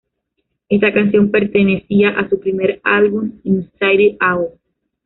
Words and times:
Esta 0.67 0.91
canción 0.91 1.29
pertenecía 1.29 2.09
a 2.19 2.27
su 2.27 2.39
primer 2.39 2.81
álbum 2.83 3.33
"Inside 3.43 4.17
Out". 4.19 4.53